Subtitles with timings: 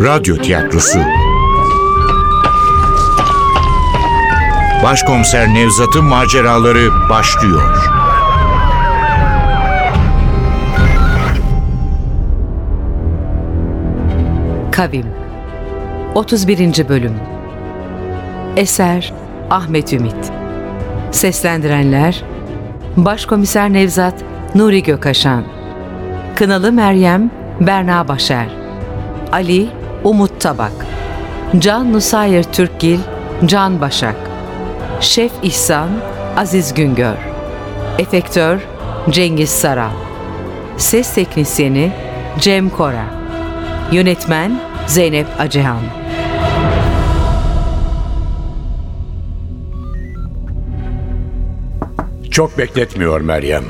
[0.00, 0.98] Radyo Tiyatrosu.
[4.84, 7.90] Başkomiser Nevzat'ın maceraları başlıyor.
[14.72, 15.06] Kavim.
[16.14, 16.88] 31.
[16.88, 17.14] Bölüm.
[18.56, 19.12] Eser
[19.50, 20.32] Ahmet Ümit.
[21.10, 22.24] Seslendirenler
[22.96, 24.14] Başkomiser Nevzat
[24.54, 25.44] Nuri Gökaşan
[26.36, 27.30] Kınalı Meryem
[27.60, 28.46] Berna Başer.
[29.32, 30.72] Ali Umut Tabak
[31.58, 32.98] Can Nusayir Türkgil
[33.46, 34.16] Can Başak
[35.00, 35.88] Şef İhsan
[36.36, 37.16] Aziz Güngör
[37.98, 38.60] Efektör
[39.10, 39.90] Cengiz Saral
[40.76, 41.92] Ses Teknisyeni
[42.38, 43.04] Cem Kora
[43.92, 45.80] Yönetmen Zeynep Acehan
[52.30, 53.64] Çok bekletmiyor Meryem.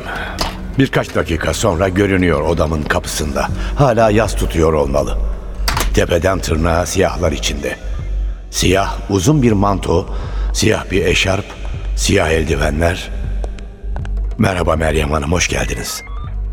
[0.79, 3.49] Birkaç dakika sonra görünüyor odamın kapısında.
[3.77, 5.30] Hala yas tutuyor olmalı.
[5.95, 7.77] Tepeden tırnağa siyahlar içinde.
[8.51, 10.07] Siyah uzun bir manto,
[10.55, 11.45] siyah bir eşarp,
[11.97, 13.11] siyah eldivenler.
[14.39, 16.03] Merhaba Meryem Hanım, hoş geldiniz.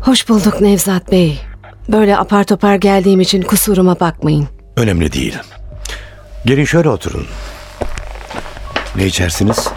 [0.02, 1.40] Hoş bulduk Nevzat Bey.
[1.88, 4.48] Böyle apar topar geldiğim için kusuruma bakmayın.
[4.76, 5.38] Önemli değil.
[6.44, 7.26] Gelin şöyle oturun.
[8.96, 9.68] Ne içersiniz?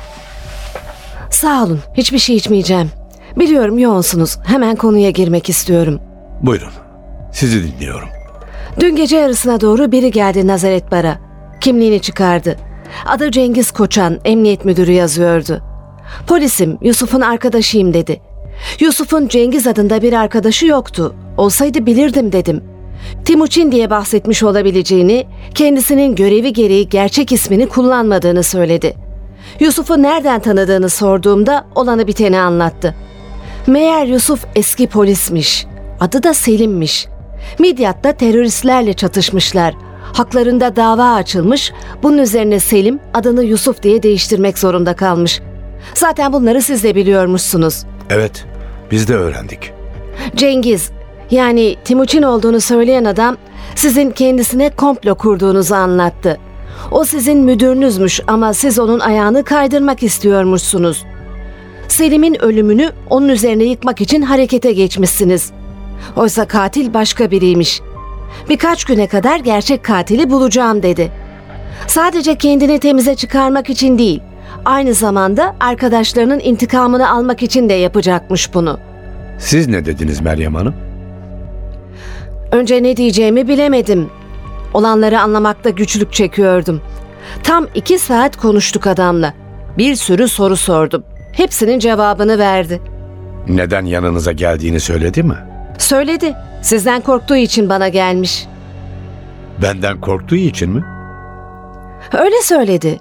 [1.30, 2.92] Sağ olun, hiçbir şey içmeyeceğim.
[3.40, 4.38] Biliyorum yoğunsunuz.
[4.46, 6.00] Hemen konuya girmek istiyorum.
[6.42, 6.72] Buyurun,
[7.34, 8.10] sizi dinliyorum.
[8.80, 11.20] Dün gece yarısına doğru biri geldi Nazaret Bar'a.
[11.62, 12.56] Kimliğini çıkardı.
[13.06, 15.62] Adı Cengiz Koçan, emniyet müdürü yazıyordu.
[16.28, 18.22] Polisim, Yusuf'un arkadaşıyım dedi.
[18.80, 21.16] Yusuf'un Cengiz adında bir arkadaşı yoktu.
[21.38, 22.64] Olsaydı bilirdim dedim.
[23.26, 28.94] Timuçin diye bahsetmiş olabileceğini, kendisinin görevi gereği gerçek ismini kullanmadığını söyledi.
[29.60, 32.96] Yusuf'u nereden tanıdığını sorduğumda olanı biteni anlattı.
[33.68, 35.66] Meğer Yusuf eski polismiş.
[36.00, 37.08] Adı da Selim'miş.
[37.60, 39.76] Midyat'ta teröristlerle çatışmışlar.
[40.14, 41.72] Haklarında dava açılmış.
[42.04, 45.42] Bunun üzerine Selim adını Yusuf diye değiştirmek zorunda kalmış.
[45.94, 47.84] Zaten bunları siz de biliyormuşsunuz.
[48.10, 48.46] Evet,
[48.92, 49.72] biz de öğrendik.
[50.36, 50.92] Cengiz,
[51.32, 53.38] yani Timuçin olduğunu söyleyen adam
[53.76, 56.38] sizin kendisine komplo kurduğunuzu anlattı.
[56.92, 61.06] O sizin müdürünüzmüş ama siz onun ayağını kaydırmak istiyormuşsunuz.
[61.88, 65.52] Selim'in ölümünü onun üzerine yıkmak için harekete geçmişsiniz.
[66.16, 67.82] Oysa katil başka biriymiş.
[68.50, 71.12] Birkaç güne kadar gerçek katili bulacağım dedi.
[71.88, 74.22] Sadece kendini temize çıkarmak için değil,
[74.66, 78.80] aynı zamanda arkadaşlarının intikamını almak için de yapacakmış bunu.
[79.40, 80.76] Siz ne dediniz Meryem Hanım?
[82.52, 84.10] Önce ne diyeceğimi bilemedim.
[84.74, 86.82] Olanları anlamakta güçlük çekiyordum.
[87.44, 89.34] Tam iki saat konuştuk adamla.
[89.78, 91.04] Bir sürü soru sordum.
[91.32, 92.82] Hepsinin cevabını verdi.
[93.48, 95.36] Neden yanınıza geldiğini söyledi mi?
[95.82, 96.36] Söyledi.
[96.62, 98.46] Sizden korktuğu için bana gelmiş.
[99.62, 100.84] Benden korktuğu için mi?
[102.14, 103.00] Öyle söyledi.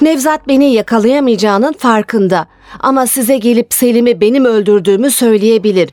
[0.00, 2.46] Nevzat beni yakalayamayacağının farkında.
[2.80, 5.90] Ama size gelip Selim'i benim öldürdüğümü söyleyebilir.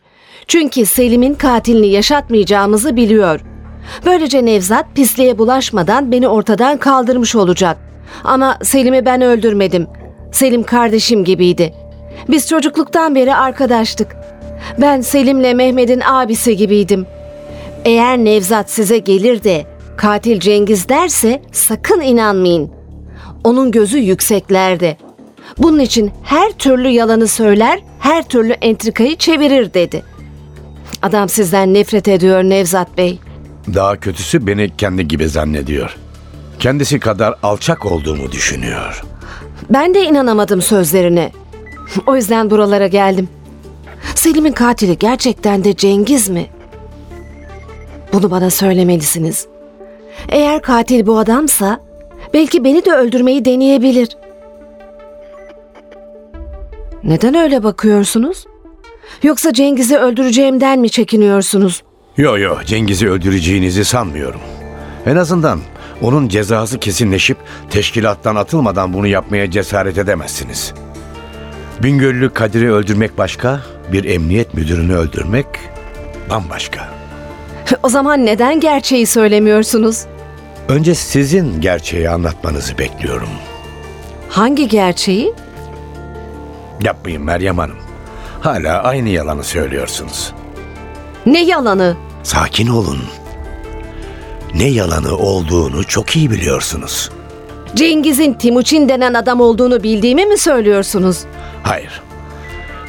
[0.48, 3.40] Çünkü Selim'in katilini yaşatmayacağımızı biliyor.
[4.06, 7.78] Böylece Nevzat pisliğe bulaşmadan beni ortadan kaldırmış olacak.
[8.24, 9.88] Ama Selim'i ben öldürmedim.
[10.32, 11.74] Selim kardeşim gibiydi.
[12.30, 14.16] Biz çocukluktan beri arkadaştık.
[14.82, 17.06] Ben Selim'le Mehmet'in abisi gibiydim.
[17.86, 19.66] Eğer Nevzat size gelir de
[19.98, 22.72] katil Cengiz derse sakın inanmayın.
[23.44, 24.98] Onun gözü yükseklerde.
[25.58, 30.04] Bunun için her türlü yalanı söyler, her türlü entrikayı çevirir dedi.
[31.02, 33.20] Adam sizden nefret ediyor Nevzat Bey.
[33.74, 35.98] Daha kötüsü beni kendi gibi zannediyor.
[36.60, 39.04] Kendisi kadar alçak olduğumu düşünüyor.
[39.70, 41.32] Ben de inanamadım sözlerine.
[42.08, 43.30] O yüzden buralara geldim.
[44.16, 46.46] Selim'in katili gerçekten de Cengiz mi?
[48.14, 49.48] Bunu bana söylemelisiniz.
[50.30, 51.80] Eğer katil bu adamsa
[52.34, 54.10] belki beni de öldürmeyi deneyebilir.
[57.04, 58.46] Neden öyle bakıyorsunuz?
[59.24, 61.84] Yoksa Cengiz'i öldüreceğimden mi çekiniyorsunuz?
[62.18, 64.42] Yo yo Cengiz'i öldüreceğinizi sanmıyorum.
[65.06, 65.60] En azından
[66.02, 67.38] onun cezası kesinleşip
[67.70, 70.74] teşkilattan atılmadan bunu yapmaya cesaret edemezsiniz.
[71.84, 73.60] Bingöllü Kadir'i öldürmek başka,
[73.92, 75.46] bir emniyet müdürünü öldürmek
[76.30, 76.90] bambaşka.
[77.84, 80.06] O zaman neden gerçeği söylemiyorsunuz?
[80.68, 83.30] Önce sizin gerçeği anlatmanızı bekliyorum.
[84.30, 85.34] Hangi gerçeği?
[86.84, 87.78] Yapmayın Meryem Hanım.
[88.42, 90.34] Hala aynı yalanı söylüyorsunuz.
[91.26, 91.98] Ne yalanı?
[92.24, 93.00] Sakin olun.
[94.56, 97.12] Ne yalanı olduğunu çok iyi biliyorsunuz.
[97.76, 101.20] Cengiz'in Timuçin denen adam olduğunu bildiğimi mi söylüyorsunuz?
[101.64, 102.02] Hayır.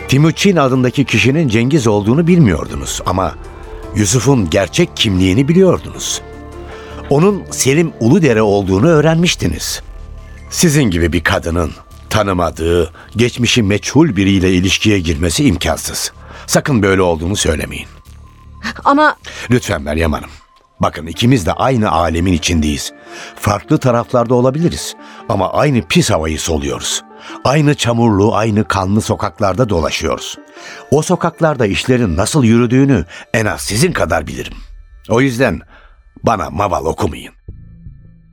[0.08, 3.34] Timuçin adındaki kişinin Cengiz olduğunu bilmiyordunuz ama
[3.96, 6.20] Yusuf'un gerçek kimliğini biliyordunuz.
[7.10, 9.82] Onun Selim Uludere olduğunu öğrenmiştiniz.
[10.50, 11.70] Sizin gibi bir kadının
[12.10, 16.12] tanımadığı, geçmişi meçhul biriyle ilişkiye girmesi imkansız.
[16.46, 17.86] Sakın böyle olduğunu söylemeyin.
[18.84, 19.16] Ama
[19.50, 20.30] Lütfen Meryem Hanım.
[20.80, 22.92] Bakın ikimiz de aynı alemin içindeyiz.
[23.36, 24.96] Farklı taraflarda olabiliriz
[25.28, 27.02] ama aynı pis havayı soluyoruz.
[27.44, 30.38] Aynı çamurlu, aynı kanlı sokaklarda dolaşıyoruz.
[30.90, 33.04] O sokaklarda işlerin nasıl yürüdüğünü
[33.34, 34.52] en az sizin kadar bilirim.
[35.08, 35.60] O yüzden
[36.22, 37.34] bana maval okumayın.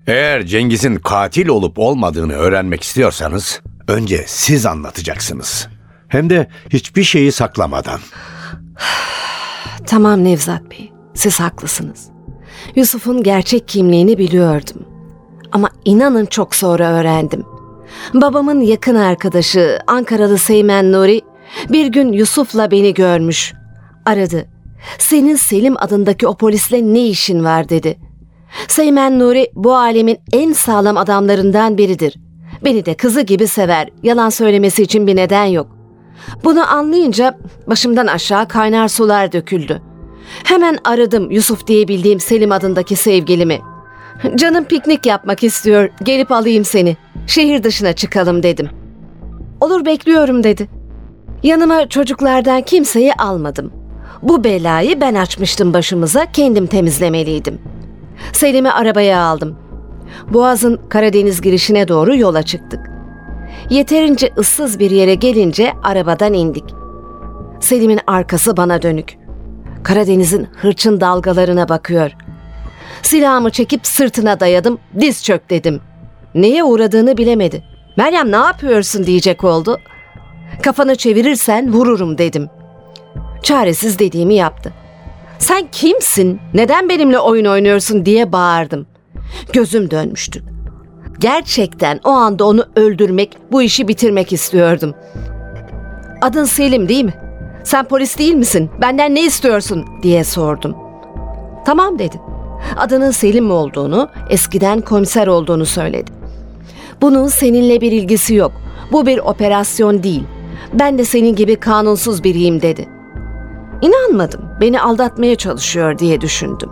[0.08, 5.68] Eğer Cengiz'in katil olup olmadığını öğrenmek istiyorsanız önce siz anlatacaksınız.
[6.08, 8.00] Hem de hiçbir şeyi saklamadan.
[9.88, 12.17] tamam Nevzat Bey, siz haklısınız.
[12.76, 14.86] Yusuf'un gerçek kimliğini biliyordum.
[15.52, 17.44] Ama inanın çok sonra öğrendim.
[18.14, 21.22] Babamın yakın arkadaşı Ankaralı Seymen Nuri
[21.70, 23.54] bir gün Yusuf'la beni görmüş.
[24.06, 24.46] Aradı.
[24.98, 27.98] Senin Selim adındaki o polisle ne işin var dedi.
[28.68, 32.16] Seymen Nuri bu alemin en sağlam adamlarından biridir.
[32.64, 33.90] Beni de kızı gibi sever.
[34.04, 35.78] Yalan söylemesi için bir neden yok.
[36.44, 37.38] Bunu anlayınca
[37.68, 39.82] başımdan aşağı kaynar sular döküldü.
[40.44, 43.60] Hemen aradım Yusuf diye bildiğim Selim adındaki sevgilimi.
[44.36, 45.90] Canım piknik yapmak istiyor.
[46.04, 46.98] Gelip alayım seni.
[47.28, 48.70] Şehir dışına çıkalım dedim.
[49.62, 50.68] Olur bekliyorum dedi.
[51.44, 53.72] Yanıma çocuklardan kimseyi almadım.
[54.22, 57.60] Bu belayı ben açmıştım başımıza, kendim temizlemeliydim.
[58.34, 59.56] Selim'i arabaya aldım.
[60.30, 62.80] Boğaz'ın Karadeniz girişine doğru yola çıktık.
[63.70, 66.64] Yeterince ıssız bir yere gelince arabadan indik.
[67.60, 69.18] Selim'in arkası bana dönük.
[69.88, 72.12] Karadeniz'in hırçın dalgalarına bakıyor.
[73.02, 75.82] Silahımı çekip sırtına dayadım, diz çök dedim.
[76.36, 77.64] Neye uğradığını bilemedi.
[77.98, 79.80] Meryem ne yapıyorsun diyecek oldu.
[80.64, 82.50] Kafanı çevirirsen vururum dedim.
[83.44, 84.74] Çaresiz dediğimi yaptı.
[85.40, 86.40] Sen kimsin?
[86.54, 88.88] Neden benimle oyun oynuyorsun diye bağırdım.
[89.54, 90.44] Gözüm dönmüştü.
[91.20, 94.94] Gerçekten o anda onu öldürmek, bu işi bitirmek istiyordum.
[96.22, 97.27] Adın Selim değil mi?
[97.68, 98.70] Sen polis değil misin?
[98.82, 100.76] Benden ne istiyorsun diye sordum.
[101.66, 102.22] Tamam dedi.
[102.78, 106.12] Adının Selim olduğunu, eskiden komiser olduğunu söyledi.
[107.02, 108.52] Bunun seninle bir ilgisi yok.
[108.92, 110.24] Bu bir operasyon değil.
[110.74, 112.90] Ben de senin gibi kanunsuz biriyim dedi.
[113.82, 114.42] İnanmadım.
[114.62, 116.70] Beni aldatmaya çalışıyor diye düşündüm.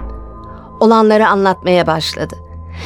[0.80, 2.36] Olanları anlatmaya başladı.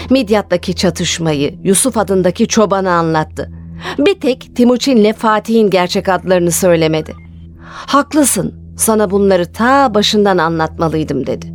[0.09, 3.51] Midyat'taki çatışmayı, Yusuf adındaki çobanı anlattı.
[3.99, 7.28] Bir tek Timuçin'le Fatih'in gerçek adlarını söylemedi.
[7.69, 11.53] Haklısın, sana bunları ta başından anlatmalıydım dedi.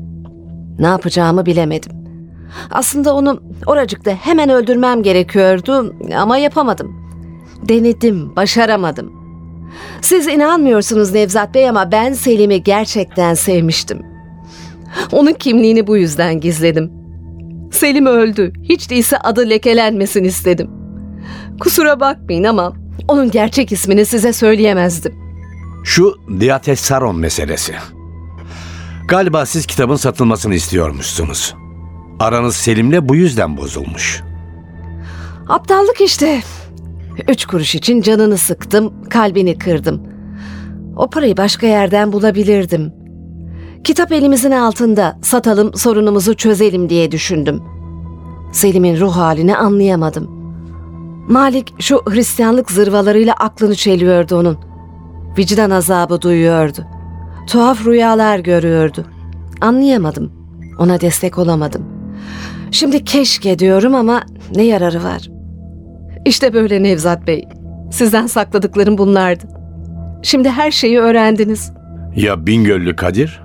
[0.79, 1.93] Ne yapacağımı bilemedim.
[2.71, 6.97] Aslında onu oracıkta hemen öldürmem gerekiyordu ama yapamadım.
[7.69, 9.13] Denedim, başaramadım.
[10.01, 14.03] Siz inanmıyorsunuz Nevzat Bey ama ben Selim'i gerçekten sevmiştim.
[15.13, 16.93] Onun kimliğini bu yüzden gizledim.
[17.73, 18.53] Selim öldü.
[18.63, 20.71] Hiç değilse adı lekelenmesin istedim.
[21.61, 22.73] Kusura bakmayın ama
[23.09, 25.24] onun gerçek ismini size söyleyemezdim.
[25.85, 27.75] Şu Diates Saron meselesi.
[29.09, 31.55] Galiba siz kitabın satılmasını istiyormuşsunuz.
[32.21, 34.23] Aranız Selim'le bu yüzden bozulmuş.
[35.49, 36.43] Aptallık işte.
[37.29, 40.03] Üç kuruş için canını sıktım, kalbini kırdım.
[40.97, 42.93] O parayı başka yerden bulabilirdim.
[43.85, 47.63] Kitap elimizin altında, satalım, sorunumuzu çözelim diye düşündüm.
[48.53, 50.31] Selim'in ruh halini anlayamadım.
[51.29, 54.74] Malik şu Hristiyanlık zırvalarıyla aklını çeliyordu onun.
[55.39, 56.87] Vicdan azabı duyuyordu.
[57.47, 59.05] Tuhaf rüyalar görüyordu.
[59.61, 60.33] Anlayamadım.
[60.79, 61.83] Ona destek olamadım.
[62.71, 64.23] Şimdi keşke diyorum ama
[64.55, 65.23] ne yararı var?
[66.25, 67.45] İşte böyle Nevzat Bey.
[67.91, 69.45] Sizden sakladıklarım bunlardı.
[70.23, 71.73] Şimdi her şeyi öğrendiniz.
[72.17, 73.41] Ya Bingöllü Kadir?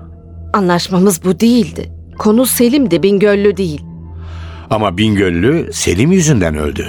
[0.52, 1.92] Anlaşmamız bu değildi.
[2.18, 3.82] Konu Selim'di, Bingöllü değil.
[4.70, 6.86] Ama Bingöllü Selim yüzünden öldü.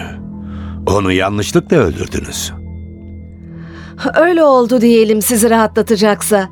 [0.88, 2.54] Onu yanlışlıkla öldürdünüz.
[4.16, 6.50] Öyle oldu diyelim sizi rahatlatacaksa.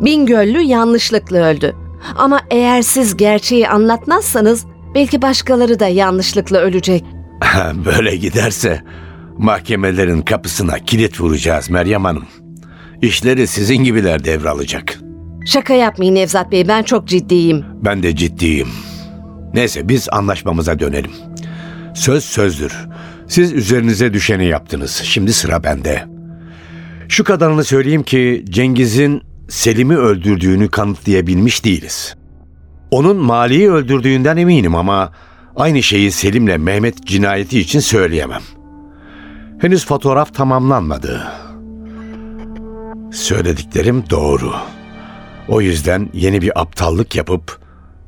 [0.00, 1.74] Bingöllü yanlışlıkla öldü.
[2.16, 7.04] Ama eğer siz gerçeği anlatmazsanız belki başkaları da yanlışlıkla ölecek.
[7.84, 8.82] Böyle giderse
[9.38, 12.24] mahkemelerin kapısına kilit vuracağız Meryem Hanım.
[13.02, 14.98] İşleri sizin gibiler devralacak.
[15.46, 17.64] Şaka yapmayın Nevzat Bey, ben çok ciddiyim.
[17.84, 18.68] Ben de ciddiyim.
[19.54, 21.12] Neyse biz anlaşmamıza dönelim.
[21.94, 22.86] Söz sözdür.
[23.28, 25.02] Siz üzerinize düşeni yaptınız.
[25.04, 26.13] Şimdi sıra bende.
[27.14, 32.16] Şu kadarını söyleyeyim ki Cengiz'in Selim'i öldürdüğünü kanıtlayabilmiş değiliz.
[32.90, 35.12] Onun Mali'yi öldürdüğünden eminim ama
[35.56, 38.42] aynı şeyi Selim'le Mehmet cinayeti için söyleyemem.
[39.60, 41.26] Henüz fotoğraf tamamlanmadı.
[43.12, 44.52] Söylediklerim doğru.
[45.48, 47.58] O yüzden yeni bir aptallık yapıp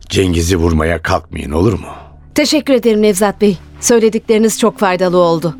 [0.08, 1.88] Cengiz'i vurmaya kalkmayın olur mu?
[2.34, 3.58] Teşekkür ederim Nevzat Bey.
[3.80, 5.56] Söyledikleriniz çok faydalı oldu.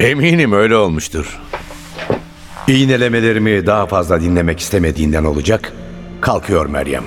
[0.00, 1.38] Eminim öyle olmuştur.
[2.68, 5.72] İğnelemelerimi daha fazla dinlemek istemediğinden olacak.
[6.20, 7.04] Kalkıyor Meryem.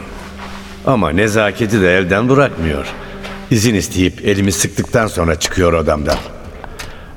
[0.85, 2.85] Ama nezaketi de elden bırakmıyor.
[3.51, 6.17] İzin isteyip elimi sıktıktan sonra çıkıyor odamdan.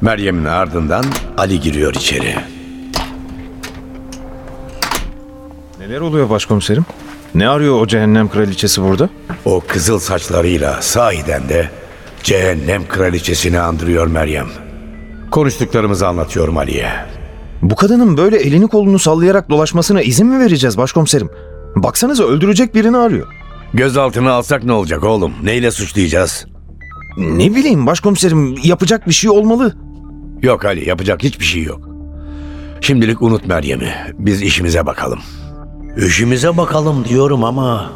[0.01, 1.05] Meryem'in ardından
[1.39, 2.35] Ali giriyor içeri.
[5.79, 6.85] Neler oluyor başkomiserim?
[7.35, 9.09] Ne arıyor o cehennem kraliçesi burada?
[9.45, 11.71] O kızıl saçlarıyla sahiden de
[12.23, 14.49] cehennem kraliçesini andırıyor Meryem.
[15.31, 17.22] Konuştuklarımızı anlatıyorum Ali'ye.
[17.63, 21.31] Bu kadının böyle elini kolunu sallayarak dolaşmasına izin mi vereceğiz başkomiserim?
[21.77, 23.27] Baksanıza öldürecek birini arıyor.
[23.75, 25.33] Gözaltına alsak ne olacak oğlum?
[25.43, 26.47] Neyle suçlayacağız?
[27.17, 29.77] Ne bileyim başkomiserim yapacak bir şey olmalı.
[30.43, 31.89] Yok Ali yapacak hiçbir şey yok.
[32.81, 33.95] Şimdilik unut Meryem'i.
[34.19, 35.19] Biz işimize bakalım.
[36.07, 37.91] İşimize bakalım diyorum ama...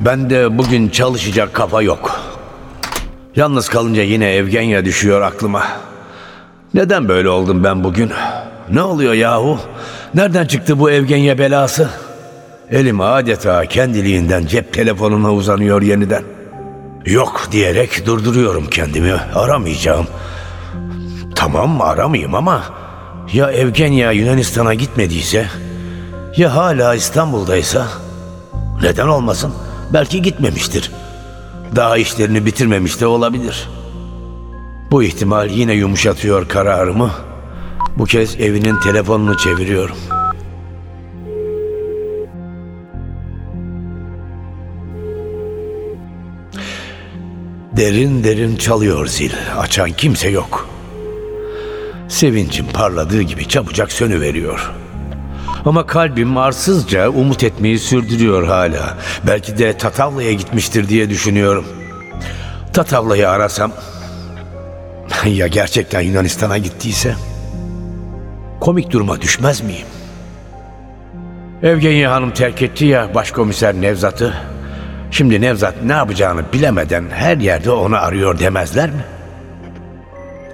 [0.00, 2.20] Ben de bugün çalışacak kafa yok.
[3.36, 5.62] Yalnız kalınca yine Evgenya düşüyor aklıma.
[6.74, 8.10] Neden böyle oldum ben bugün?
[8.72, 9.58] Ne oluyor yahu?
[10.14, 11.88] Nereden çıktı bu Evgenya belası?
[12.70, 16.22] Elim adeta kendiliğinden cep telefonuna uzanıyor yeniden.
[17.06, 19.12] Yok diyerek durduruyorum kendimi.
[19.34, 20.06] Aramayacağım.
[21.34, 22.62] Tamam aramayayım ama
[23.32, 25.46] ya Evgenya Yunanistan'a gitmediyse
[26.36, 27.86] ya hala İstanbul'daysa
[28.82, 29.54] neden olmasın?
[29.92, 30.90] Belki gitmemiştir.
[31.76, 33.68] Daha işlerini bitirmemiş de olabilir.
[34.90, 37.10] Bu ihtimal yine yumuşatıyor kararımı.
[37.98, 39.96] Bu kez evinin telefonunu çeviriyorum.
[47.76, 49.32] Derin derin çalıyor zil.
[49.58, 50.68] Açan kimse yok.
[52.08, 54.72] Sevincim parladığı gibi çabucak sönüveriyor.
[55.64, 58.98] Ama kalbim arsızca umut etmeyi sürdürüyor hala.
[59.26, 61.64] Belki de Tatavla'ya gitmiştir diye düşünüyorum.
[62.72, 63.72] Tatavla'yı arasam...
[65.26, 67.14] Ya gerçekten Yunanistan'a gittiyse?
[68.60, 69.86] Komik duruma düşmez miyim?
[71.62, 74.34] Evgenya Hanım terk etti ya başkomiser Nevzat'ı.
[75.10, 79.04] Şimdi Nevzat ne yapacağını bilemeden her yerde onu arıyor demezler mi?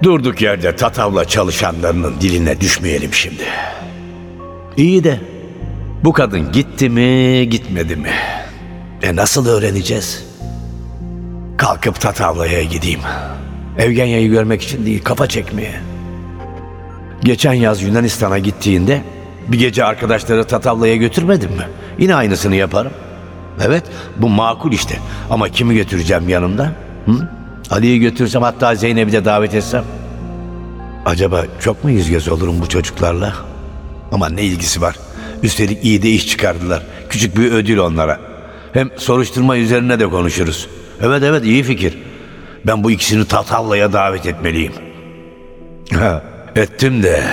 [0.03, 3.43] Durduk yerde Tatavla çalışanlarının diline düşmeyelim şimdi.
[4.77, 5.19] İyi de
[6.03, 8.11] bu kadın gitti mi gitmedi mi?
[9.03, 10.25] E nasıl öğreneceğiz?
[11.57, 12.99] Kalkıp Tatavla'ya gideyim.
[13.77, 15.94] Evgenya'yı görmek için değil kafa çekmeye.
[17.25, 19.01] Geçen yaz Yunanistan'a gittiğinde
[19.47, 21.67] bir gece arkadaşları Tatavla'ya götürmedim mi?
[21.99, 22.91] Yine aynısını yaparım.
[23.65, 23.83] Evet
[24.17, 24.99] bu makul işte.
[25.29, 26.71] Ama kimi götüreceğim yanımda?
[27.69, 29.83] Ali'yi götürsem hatta Zeynep'i de davet etsem.
[31.05, 33.33] Acaba çok mu yüz göz olurum bu çocuklarla?
[34.11, 34.95] Ama ne ilgisi var?
[35.43, 36.83] Üstelik iyi de iş çıkardılar.
[37.09, 38.19] Küçük bir ödül onlara.
[38.73, 40.67] Hem soruşturma üzerine de konuşuruz.
[41.01, 41.97] Evet evet iyi fikir.
[42.67, 44.73] Ben bu ikisini Tatavla'ya davet etmeliyim.
[45.93, 46.23] Ha,
[46.55, 47.23] ettim de.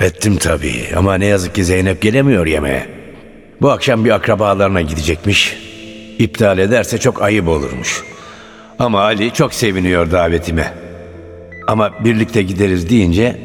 [0.00, 2.86] Ettim tabii ama ne yazık ki Zeynep gelemiyor yemeğe.
[3.60, 5.56] Bu akşam bir akrabalarına gidecekmiş.
[6.18, 8.04] İptal ederse çok ayıp olurmuş.
[8.78, 10.74] Ama Ali çok seviniyor davetime.
[11.66, 13.40] Ama birlikte gideriz deyince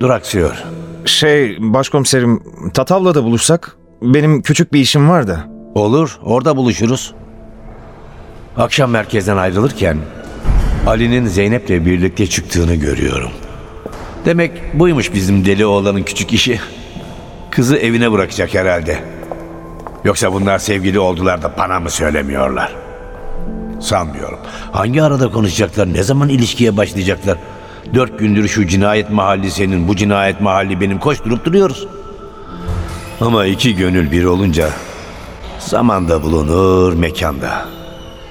[0.00, 0.64] duraksıyor.
[1.04, 2.42] Şey başkomiserim
[2.74, 5.44] Tatavla'da buluşsak benim küçük bir işim var da.
[5.74, 7.14] Olur, orada buluşuruz.
[8.56, 9.98] Akşam merkezden ayrılırken
[10.86, 13.30] Ali'nin Zeynep'le birlikte çıktığını görüyorum.
[14.24, 16.60] Demek buymuş bizim deli oğlanın küçük işi.
[17.50, 18.98] Kızı evine bırakacak herhalde.
[20.04, 22.72] Yoksa bunlar sevgili oldular da bana mı söylemiyorlar?
[23.80, 24.38] Sanmıyorum.
[24.72, 25.92] Hangi arada konuşacaklar?
[25.92, 27.38] Ne zaman ilişkiye başlayacaklar?
[27.94, 31.86] Dört gündür şu cinayet mahalli senin, bu cinayet mahalli benim koşturup duruyoruz.
[33.20, 34.70] Ama iki gönül bir olunca
[35.58, 37.68] zamanda bulunur, mekanda.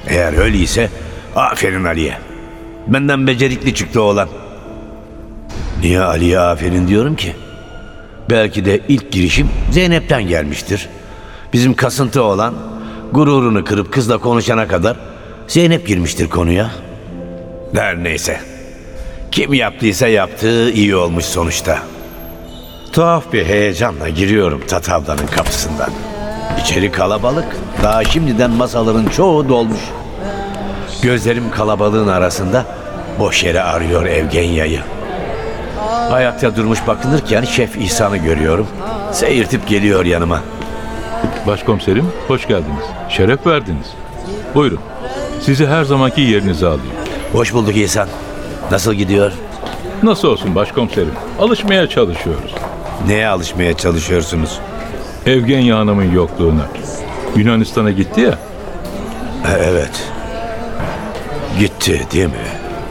[0.07, 0.89] Eğer öyleyse
[1.35, 2.17] aferin Ali'ye.
[2.87, 4.29] Benden becerikli çıktı oğlan.
[5.81, 7.35] Niye Ali'ye aferin diyorum ki?
[8.29, 10.89] Belki de ilk girişim Zeynep'ten gelmiştir.
[11.53, 12.53] Bizim kasıntı olan
[13.11, 14.97] gururunu kırıp kızla konuşana kadar
[15.47, 16.71] Zeynep girmiştir konuya.
[17.75, 18.39] Her neyse.
[19.31, 21.79] Kim yaptıysa yaptığı iyi olmuş sonuçta.
[22.93, 25.89] Tuhaf bir heyecanla giriyorum Tatavla'nın kapısından.
[26.61, 27.57] İçeri kalabalık.
[27.83, 29.79] Daha şimdiden masaların çoğu dolmuş.
[31.01, 32.65] Gözlerim kalabalığın arasında
[33.19, 34.81] boş yere arıyor Evgenya'yı.
[36.11, 38.67] Ayakta durmuş bakınırken Şef İhsan'ı görüyorum.
[39.11, 40.41] Seyirtip geliyor yanıma.
[41.47, 42.85] Başkomiserim hoş geldiniz.
[43.09, 43.87] Şeref verdiniz.
[44.55, 44.79] Buyurun.
[45.41, 46.93] Sizi her zamanki yerinize alayım.
[47.33, 48.07] Hoş bulduk İhsan.
[48.71, 49.31] Nasıl gidiyor?
[50.03, 51.13] Nasıl olsun başkomiserim?
[51.39, 52.55] Alışmaya çalışıyoruz.
[53.07, 54.59] Neye alışmaya çalışıyorsunuz?
[55.25, 56.65] Evgenya Hanım'ın yokluğuna.
[57.35, 58.31] Yunanistan'a gitti ya.
[59.47, 60.03] E, Evet.
[61.59, 62.31] Gitti değil mi?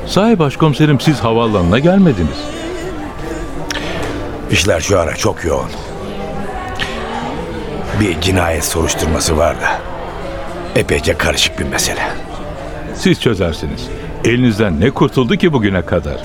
[0.07, 2.55] Sahi başkomiserim siz havaalanına gelmediniz.
[4.50, 5.69] İşler şu ara çok yoğun.
[8.00, 9.81] Bir cinayet soruşturması var da.
[10.76, 12.03] Epeyce karışık bir mesele.
[12.95, 13.87] Siz çözersiniz.
[14.25, 16.17] Elinizden ne kurtuldu ki bugüne kadar?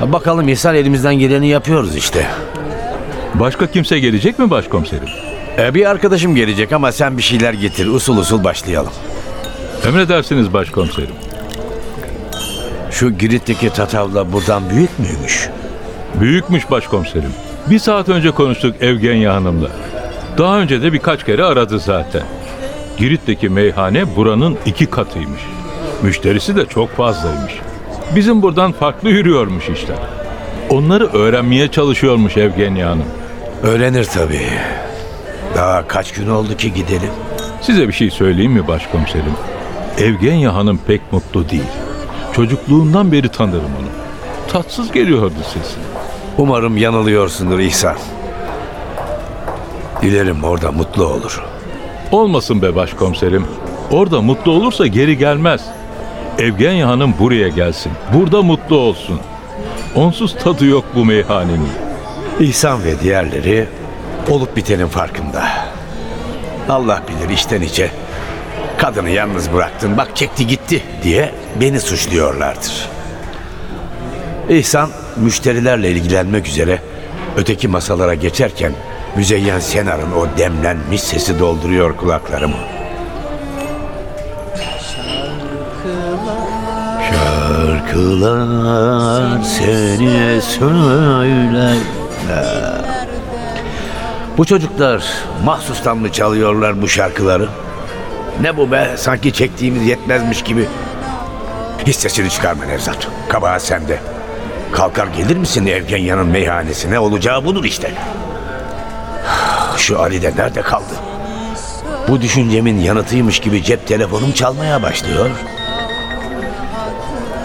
[0.00, 2.26] Ha, Bakalım İhsan elimizden geleni yapıyoruz işte.
[3.34, 5.08] Başka kimse gelecek mi başkomiserim?
[5.58, 7.86] E, bir arkadaşım gelecek ama sen bir şeyler getir.
[7.86, 8.92] Usul usul başlayalım.
[9.86, 11.14] Emredersiniz başkomiserim.
[12.90, 15.48] Şu Girit'teki Tatavla buradan büyük müymüş?
[16.14, 17.30] Büyükmüş başkomiserim.
[17.70, 19.68] Bir saat önce konuştuk Evgenya Hanım'la.
[20.38, 22.22] Daha önce de birkaç kere aradı zaten.
[22.96, 25.40] Girit'teki meyhane buranın iki katıymış.
[26.02, 27.52] Müşterisi de çok fazlaymış.
[28.16, 29.96] Bizim buradan farklı yürüyormuş işler.
[30.70, 33.04] Onları öğrenmeye çalışıyormuş Evgenya Hanım.
[33.62, 34.46] Öğrenir tabii.
[35.56, 37.10] Daha kaç gün oldu ki gidelim?
[37.60, 39.32] Size bir şey söyleyeyim mi başkomiserim?
[39.98, 41.62] Evgenya Hanım pek mutlu değil.
[42.32, 44.07] Çocukluğundan beri tanırım onu.
[44.48, 45.78] Tatsız geliyordu sesi.
[46.38, 47.96] Umarım yanılıyorsundur İhsan.
[50.02, 51.44] Dilerim orada mutlu olur.
[52.12, 53.46] Olmasın be başkomiserim.
[53.90, 55.64] Orada mutlu olursa geri gelmez.
[56.38, 57.92] Evgenya Hanım buraya gelsin.
[58.14, 59.20] Burada mutlu olsun.
[59.94, 61.68] Onsuz tadı yok bu meyhanenin.
[62.40, 63.68] İhsan ve diğerleri
[64.30, 65.44] olup bitenin farkında.
[66.68, 67.90] Allah bilir içten içe
[68.78, 72.97] kadını yalnız bıraktın bak çekti gitti diye beni suçluyorlardır.
[74.48, 76.78] İhsan müşterilerle ilgilenmek üzere
[77.36, 78.72] öteki masalara geçerken
[79.16, 82.56] Müzeyyen Senar'ın o demlenmiş sesi dolduruyor kulaklarımı.
[87.88, 91.76] Şarkılar seni söyler.
[94.38, 95.04] Bu çocuklar
[95.44, 97.48] mahsustan mı çalıyorlar bu şarkıları?
[98.40, 98.94] Ne bu be?
[98.96, 100.66] Sanki çektiğimiz yetmezmiş gibi.
[101.86, 103.08] Hiç sesini çıkarma Nevzat.
[103.28, 104.00] Kabahat sende.
[104.72, 106.98] Kalkar gelir misin Evgenya'nın meyhanesine?
[106.98, 107.92] Olacağı budur işte.
[109.76, 110.94] Şu Ali de nerede kaldı?
[112.08, 115.30] Bu düşüncemin yanıtıymış gibi cep telefonum çalmaya başlıyor.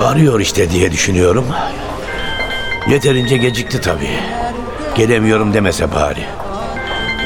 [0.03, 1.45] Arıyor işte diye düşünüyorum.
[2.89, 4.19] Yeterince gecikti tabii.
[4.95, 6.25] Gelemiyorum demese bari.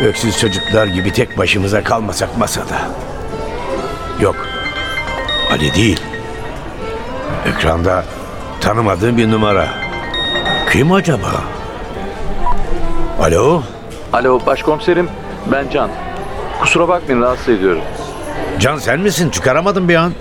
[0.04, 2.82] Öksüz çocuklar gibi tek başımıza kalmasak masada.
[4.20, 4.36] Yok.
[5.52, 6.00] Ali değil.
[7.46, 8.06] Ekranda
[8.62, 9.87] tanımadığım bir numara.
[10.72, 11.44] Kim acaba?
[13.20, 13.64] Alo?
[14.14, 15.10] Alo başkomiserim
[15.52, 15.90] ben Can.
[16.62, 17.82] Kusura bakmayın rahatsız ediyorum.
[18.60, 19.30] Can sen misin?
[19.30, 20.14] Çıkaramadım bir an.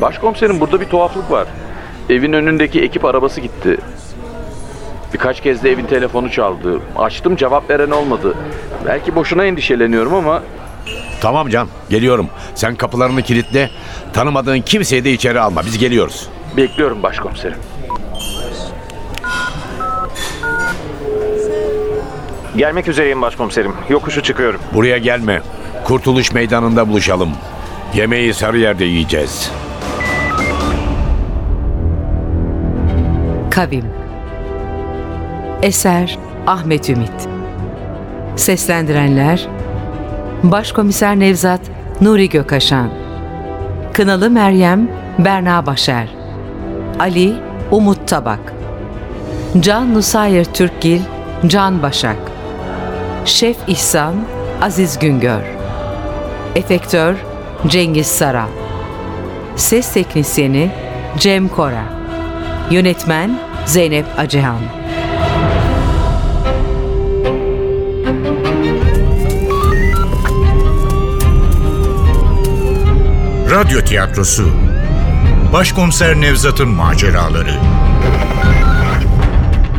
[0.00, 1.46] Başkomiserim burada bir tuhaflık var.
[2.10, 3.78] Evin önündeki ekip arabası gitti.
[5.14, 6.80] Birkaç kez de evin telefonu çaldı.
[6.96, 8.34] Açtım cevap veren olmadı.
[8.86, 10.42] Belki boşuna endişeleniyorum ama
[11.20, 12.28] Tamam Can, geliyorum.
[12.54, 13.70] Sen kapılarını kilitle.
[14.12, 15.62] Tanımadığın kimseyi de içeri alma.
[15.66, 16.28] Biz geliyoruz.
[16.56, 17.58] bekliyorum başkomiserim.
[22.58, 23.72] Gelmek üzereyim başkomiserim.
[23.88, 24.60] Yokuşu çıkıyorum.
[24.74, 25.42] Buraya gelme.
[25.84, 27.30] Kurtuluş meydanında buluşalım.
[27.94, 29.52] Yemeği Sarıyer'de yiyeceğiz.
[33.50, 33.84] Kavim
[35.62, 37.28] Eser Ahmet Ümit
[38.36, 39.48] Seslendirenler
[40.42, 41.60] Başkomiser Nevzat
[42.00, 42.90] Nuri Gökaşan
[43.92, 46.08] Kınalı Meryem Berna Başer
[46.98, 47.34] Ali
[47.70, 48.52] Umut Tabak
[49.60, 51.00] Can Nusayir Türkgil
[51.46, 52.27] Can Başak
[53.28, 54.14] Şef İhsan
[54.62, 55.42] Aziz Güngör.
[56.54, 57.14] Efektör
[57.66, 58.48] Cengiz Saral
[59.56, 60.70] Ses Teknisyeni
[61.18, 61.84] Cem Kora.
[62.70, 64.58] Yönetmen Zeynep Acehan.
[73.50, 74.50] Radyo tiyatrosu.
[75.52, 77.54] Başkomiser Nevzat'ın maceraları